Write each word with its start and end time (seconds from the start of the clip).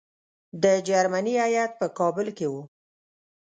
د 0.63 0.65
جرمني 0.87 1.33
هیات 1.45 1.71
په 1.79 1.85
کابل 1.99 2.27
کې 2.37 2.47
وو. 2.51 2.63